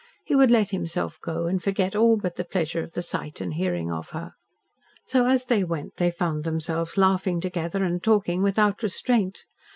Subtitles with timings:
[0.25, 3.53] He would let himself go and forget all but the pleasure of the sight and
[3.53, 4.33] hearing of her.
[5.05, 9.45] So as they went they found themselves laughing together and talking without restraint.